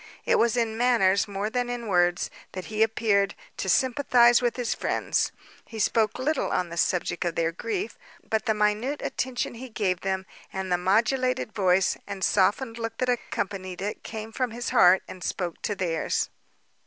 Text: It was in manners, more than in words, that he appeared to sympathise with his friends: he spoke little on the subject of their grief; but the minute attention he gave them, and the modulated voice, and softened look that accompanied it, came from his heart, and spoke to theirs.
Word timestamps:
It 0.25 0.39
was 0.39 0.57
in 0.57 0.79
manners, 0.79 1.27
more 1.27 1.51
than 1.51 1.69
in 1.69 1.85
words, 1.85 2.31
that 2.53 2.65
he 2.73 2.81
appeared 2.81 3.35
to 3.57 3.69
sympathise 3.69 4.41
with 4.41 4.55
his 4.55 4.73
friends: 4.73 5.31
he 5.65 5.77
spoke 5.77 6.17
little 6.17 6.49
on 6.51 6.69
the 6.69 6.77
subject 6.77 7.23
of 7.23 7.35
their 7.35 7.51
grief; 7.51 7.99
but 8.27 8.47
the 8.47 8.55
minute 8.55 9.03
attention 9.03 9.53
he 9.53 9.69
gave 9.69 9.99
them, 10.01 10.25
and 10.51 10.71
the 10.71 10.77
modulated 10.79 11.53
voice, 11.53 11.99
and 12.07 12.23
softened 12.23 12.79
look 12.79 12.97
that 12.97 13.09
accompanied 13.09 13.79
it, 13.83 14.01
came 14.01 14.31
from 14.31 14.49
his 14.49 14.69
heart, 14.71 15.03
and 15.07 15.23
spoke 15.23 15.61
to 15.61 15.75
theirs. 15.75 16.31